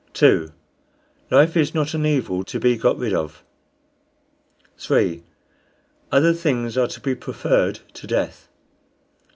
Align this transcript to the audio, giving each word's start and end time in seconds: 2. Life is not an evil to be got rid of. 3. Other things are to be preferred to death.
2. 0.13 0.51
Life 1.29 1.55
is 1.55 1.75
not 1.75 1.93
an 1.93 2.07
evil 2.07 2.43
to 2.43 2.59
be 2.59 2.75
got 2.75 2.97
rid 2.97 3.13
of. 3.13 3.43
3. 4.79 5.21
Other 6.11 6.33
things 6.33 6.75
are 6.75 6.87
to 6.87 6.99
be 6.99 7.13
preferred 7.13 7.81
to 7.93 8.07
death. 8.07 8.49